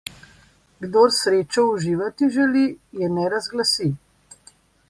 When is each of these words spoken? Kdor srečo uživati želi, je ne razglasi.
Kdor 0.85 1.11
srečo 1.17 1.65
uživati 1.73 2.31
želi, 2.39 2.65
je 3.03 3.13
ne 3.19 3.29
razglasi. 3.37 3.95